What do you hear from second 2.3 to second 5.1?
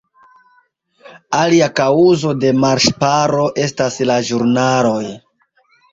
de malŝparo estas la ĵurnaloj.